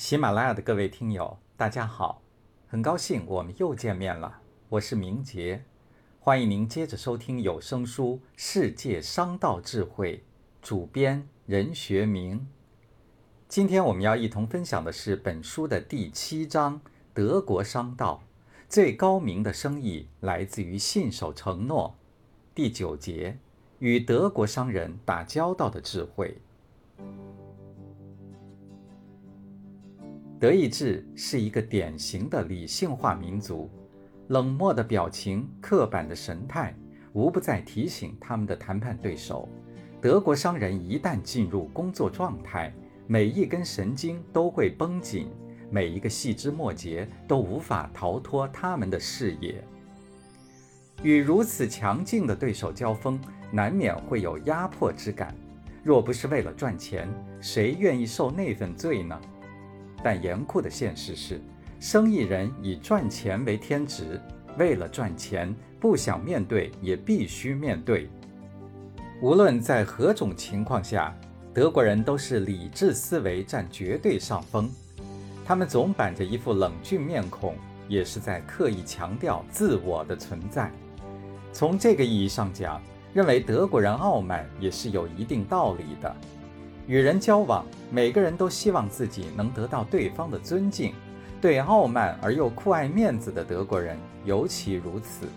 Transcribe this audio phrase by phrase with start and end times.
[0.00, 2.22] 喜马拉雅的各位听友，大家好，
[2.66, 4.40] 很高兴我们又见面了。
[4.70, 5.62] 我是明杰，
[6.18, 10.16] 欢迎您接着收听有声书《世界商道智慧》，
[10.66, 12.48] 主编任学明。
[13.46, 16.80] 今天我们要一同分享的是本书的第七章：
[17.12, 18.22] 德国商道
[18.70, 21.94] 最高明的生意来自于信守承诺。
[22.54, 23.36] 第九节：
[23.80, 26.38] 与德国商人打交道的智慧。
[30.40, 33.68] 德意志是一个典型的理性化民族，
[34.28, 36.74] 冷漠的表情、刻板的神态，
[37.12, 39.46] 无不在提醒他们的谈判对手：
[40.00, 42.72] 德国商人一旦进入工作状态，
[43.06, 45.28] 每一根神经都会绷紧，
[45.70, 49.62] 每一个细枝末节都无法逃脱他们的视野。
[51.02, 53.20] 与如此强劲的对手交锋，
[53.52, 55.36] 难免会有压迫之感。
[55.84, 57.06] 若不是为了赚钱，
[57.42, 59.20] 谁愿意受那份罪呢？
[60.02, 61.40] 但严酷的现实是，
[61.78, 64.20] 生意人以赚钱为天职，
[64.58, 68.08] 为了赚钱，不想面对也必须面对。
[69.22, 71.14] 无论在何种情况下，
[71.52, 74.70] 德国人都是理智思维占绝对上风。
[75.44, 77.54] 他们总板着一副冷峻面孔，
[77.88, 80.70] 也是在刻意强调自我的存在。
[81.52, 82.80] 从这个意义上讲，
[83.12, 86.16] 认为德国人傲慢也是有一定道理的。
[86.90, 90.92] 与人交往，每个人都希望自己能得到对方的尊敬。
[91.40, 95.28] 对傲慢而又酷爱面子的德国人尤其如此。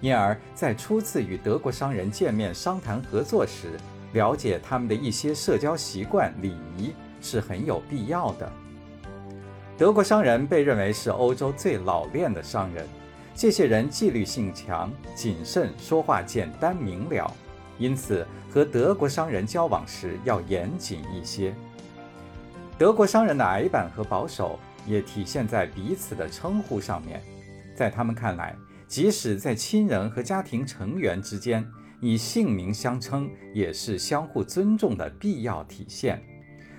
[0.00, 3.78] 因而，在初次与德国商人见面商谈合作时，
[4.14, 8.50] 了解他们的一些社交习惯礼仪是很有必要的。
[9.76, 12.86] 德国商人被认为是欧洲最老练的商人，
[13.34, 17.30] 这些人纪律性强、谨慎，说话简单明了。
[17.78, 21.54] 因此，和德国商人交往时要严谨一些。
[22.78, 27.22] 德国商人的矮板和保守也体现在彼此的称呼上面。
[27.74, 31.66] 在他们看来，即使在亲人和家庭成员之间，
[32.00, 36.22] 以姓名相称也是相互尊重的必要体现。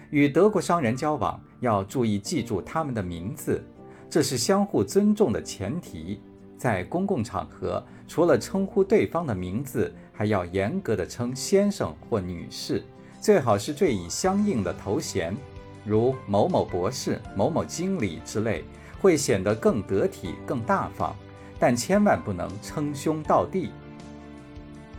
[0.09, 3.63] 与德国商人交往，要注意记住他们的名字，
[4.09, 6.21] 这是相互尊重的前提。
[6.57, 12.83] 在公共场合，除了称呼对方的名字，还要严格的称先生或女士，
[13.21, 15.37] 最好是缀以相应的头衔，
[15.85, 18.63] 如某某博士、某某经理之类，
[18.99, 21.15] 会显得更得体、更大方。
[21.59, 23.71] 但千万不能称兄道弟。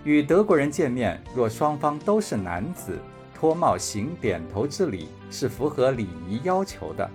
[0.05, 2.99] 与德国人见面，若双方都是男子，
[3.35, 7.09] 脱帽行点头之礼是符合礼仪要求的，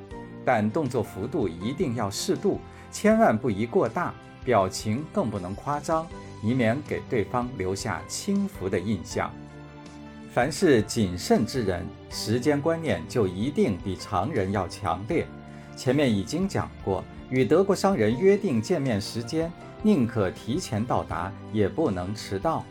[0.44, 2.59] 但动作幅度一定要适度，
[2.91, 4.14] 千万不宜过大。
[4.46, 6.06] 表情更不能夸张，
[6.44, 9.34] 以免给对方留下轻浮的印象。
[10.31, 15.26] 凡是谨慎之人，时间观念就一定比常人要强烈。
[15.76, 19.52] 前面已经讲过，与德国商人约定见面时间，
[19.82, 22.66] 宁可提前到达，也不能迟到。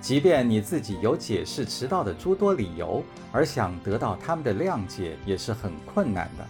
[0.00, 3.02] 即便你自己有解释迟到的诸多理由，
[3.32, 6.44] 而想得到他们的谅解，也是很困难的。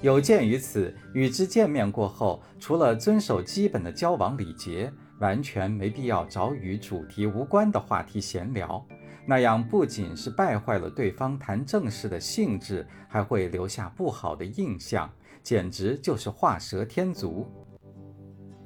[0.00, 8.84] 有鉴于此，与之见面过后，除了遵守基本的交往礼节，完全没必要找与主题无关的话题闲聊。
[9.24, 15.08] 那样不仅是败坏了对方谈正事的兴致，还会留下不好的印象，
[15.44, 17.46] 简直就是画蛇添足。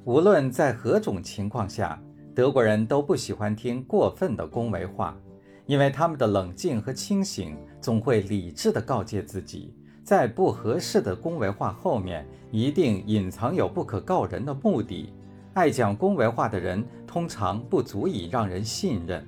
[0.05, 2.03] 无论在何种情况下，
[2.35, 5.15] 德国人都不喜欢听过分的恭维话，
[5.67, 9.75] 因为他们的冷静和清醒总会理智地告诫自己。
[10.03, 15.13] 在不合适的恭维话后面，一定隐藏有不可告人的目的。
[15.57, 19.27] 爱讲恭维话的人，通常不足以让人信任。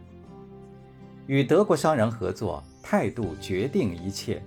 [1.26, 4.42] 与德国商人合作，态度决定一切。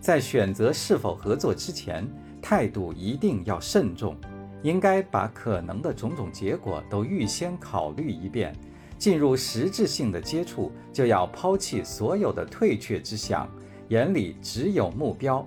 [0.00, 2.08] 在选择是否合作之前，
[2.40, 4.16] 态度一定要慎重，
[4.62, 8.56] 应该把可能的种种结果都预先考虑一遍。
[8.96, 13.46] 进入实质性的接触，就要抛弃所有的退却之想，
[13.88, 15.44] 眼里只有目标。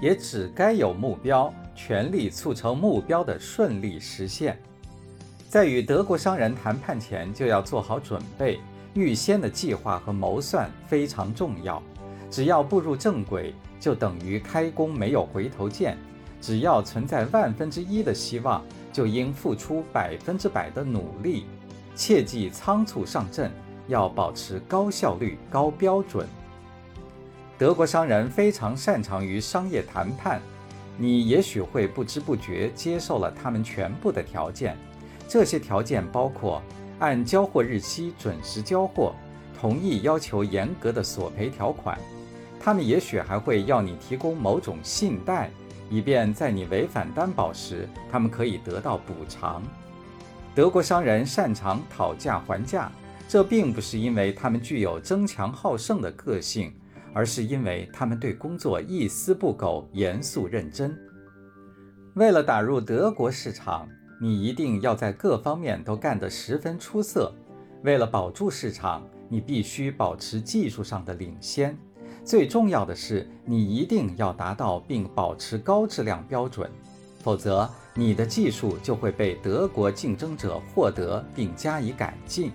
[0.00, 4.58] 也只该有目标，全力促成目标的顺利实现。
[5.48, 8.58] 在与德国商人谈判前，就要做好准备，
[8.94, 11.80] 预先的计划和谋算非常重要。
[12.28, 15.96] 只要步入正轨，就等于开弓没有回头箭。
[16.40, 18.62] 只要存在万分之一的希望，
[18.92, 21.46] 就应付出百分之百的努力。
[21.94, 23.50] 切忌仓促上阵，
[23.86, 26.26] 要保持高效率、高标准。
[27.56, 30.42] 德国商人非常擅长于商业谈判，
[30.98, 34.76] 你也许会不知不觉接受了他们全部的条件。
[35.28, 36.62] 这些条件包括
[36.98, 39.14] 按交货日期准时交货，
[39.58, 41.98] 同意要求严格的索赔条款。
[42.58, 45.50] 他们也许还会要你提供某种信贷，
[45.90, 49.62] 以便在你违反担保时，他们可以得到补偿。
[50.54, 52.90] 德国商人擅长讨价还价，
[53.28, 56.72] 这并不是因为他们具有争强好胜的个性，
[57.12, 60.96] 而是因为他们对工作一丝不苟、严肃认真。
[62.14, 63.86] 为了打入德国市场，
[64.18, 67.32] 你一定要在各方面都干得十分出色。
[67.82, 71.76] 为了保住市场，你必须保持技术上的领先。
[72.24, 76.68] 最重要的是，你一定要达到并保持高质量标准，
[77.22, 82.50] 否则你的技术就会被德国竞争者获得并加以改进。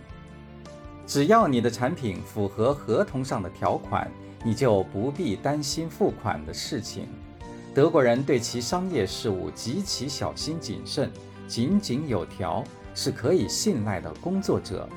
[1.06, 4.12] 只要你的产品符合合同上的条款，
[4.44, 7.08] 你就不必担心付款的事情。
[7.74, 11.10] 德国人对其商业事务极其小心谨慎，
[11.52, 12.64] 井井有条，
[12.96, 14.88] 是可以信赖的工作者。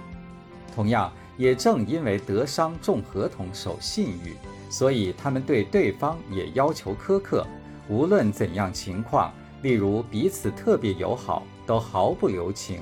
[0.72, 4.36] 同样，也正因为德商重合同、守信誉，
[4.70, 7.44] 所以他们对对方也要求苛刻。
[7.88, 12.80] 无论怎样情况，例如彼此特别友好，都毫不留情。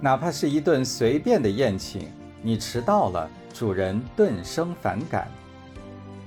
[0.00, 2.08] 哪怕是一顿随便的宴请，
[2.40, 5.28] 你迟到了，主人顿生反感。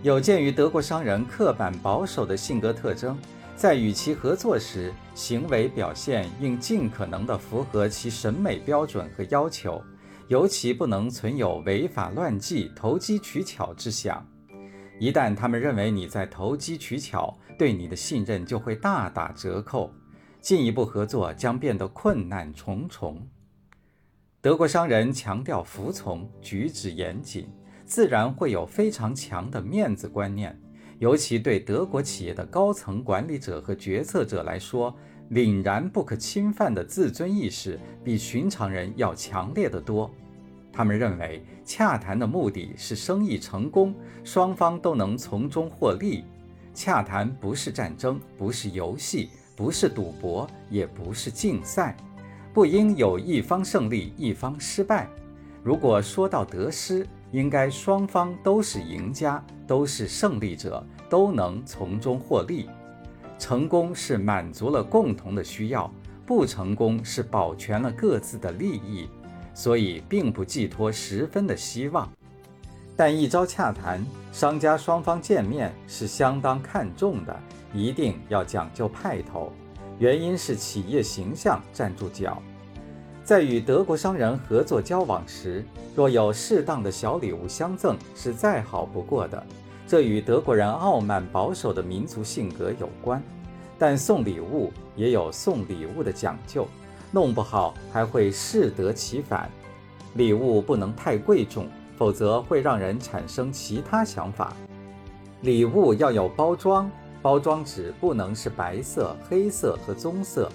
[0.04, 3.18] 有鉴于德国商人刻板保守的性格特征，
[3.56, 9.84] 在与其合作时，行为表现应尽可能地符合其审美标准和要求，
[10.30, 14.26] 尤其不能存有违法乱纪、投机取巧之想。
[14.98, 19.92] 一旦他们认为你在投机取巧，对你的信任就会大打折扣，
[20.40, 23.28] 进一步合作将变得困难重重。
[24.40, 27.50] 德国商人强调服从，举止严谨。
[27.86, 30.58] 自然会有非常强的面子观念，
[31.00, 34.94] 尤其对德国企业的高层管理者和决策者来说，
[35.32, 40.12] 凛然不可侵犯的自尊意识比寻常人要强烈得多。
[40.74, 46.26] 他们认为，洽谈的目的是生意成功，双方都能从中获利。
[46.74, 51.96] 洽谈不是战争，不是游戏，不是赌博，也不是竞赛，
[52.54, 55.10] 不应有一方胜利，一方失败。
[55.64, 62.70] 如果说到得失，应该双方都是赢家，都是胜利者，都能从中获利。
[63.38, 65.92] 成功是满足了共同的需要，
[66.26, 69.08] 不成功是保全了各自的利益，
[69.54, 72.10] 所以并不寄托十分的希望。
[72.98, 77.40] 但一朝洽谈，商家双方见面是相当看重的，
[77.74, 79.54] 一定要讲究派头。
[80.00, 82.42] 原因是企业形象站住脚。
[83.24, 85.64] 在与德国商人合作交往时，
[85.96, 89.44] 若有适当的小礼物相赠，是再好不过的。
[89.88, 93.22] 这与德国人傲慢保守的民族性格有关。
[93.78, 96.68] 但送礼物也有送礼物的讲究，
[97.12, 99.50] 弄不好还会适得其反。
[100.16, 101.68] 礼物不能太贵重，
[101.98, 104.54] 否则会让人产生其他想法。
[105.42, 110.52] 礼物要有包装，包装纸不能是白色、黑色和棕色。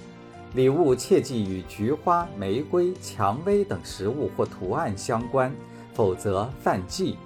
[0.55, 5.53] 礼物切忌与菊花、玫瑰、蔷薇等食物或图案相关，
[5.93, 7.17] 否则犯忌。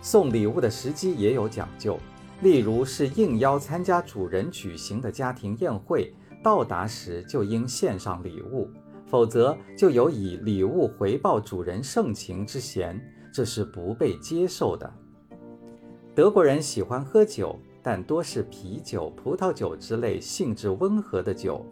[0.00, 1.98] 送礼物的时机也有讲究，
[2.40, 8.66] 例如是应邀参加主人举行的家庭宴会，到达时就应献上礼物，
[9.06, 12.98] 否则就有以礼物回报主人盛情之嫌，
[13.30, 14.90] 这是不被接受的。
[16.14, 21.62] 德国人喜欢喝酒，但多是啤酒、葡萄酒之类性质温和的酒。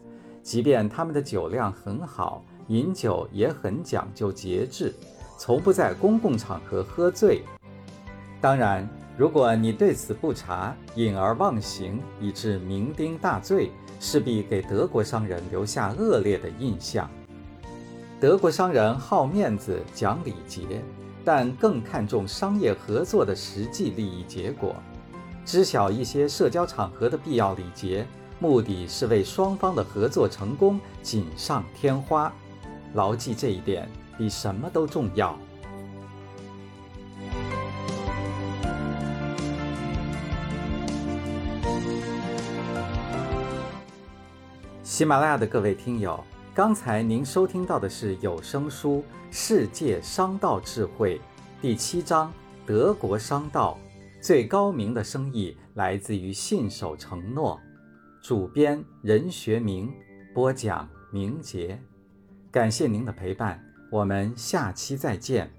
[0.43, 4.93] 即便他们的酒量很好，饮酒也很讲究节制，
[5.39, 7.43] 从不在公共场合喝醉。
[8.41, 13.71] 当然，如果你对此不察，饮而忘形，以致酩酊大醉，
[14.01, 17.09] 势必给德国商人留下恶劣的印象。
[18.21, 20.83] 德国商人好面子、讲礼节，
[21.25, 24.75] 但更看重商业合作的实际利益结果，
[25.45, 28.05] 知晓一些社交场合的必要礼节。
[28.43, 32.33] 目的是为双方的合作成功锦上添花，
[32.93, 35.39] 牢记这一点比什么都重要。
[44.83, 46.19] 喜马拉雅的各位听友，
[46.53, 48.97] 刚才您收听到的是有声书
[49.31, 51.17] 《世界商道智慧》
[51.63, 52.33] 第七章：
[52.67, 53.79] 德国商道
[54.21, 57.61] 最高明的生意来自于信守承诺。
[58.23, 59.93] 主编任学明
[60.33, 61.77] 播讲明杰，
[62.53, 63.61] 感谢您的陪伴，
[63.91, 65.51] 我们下期再见。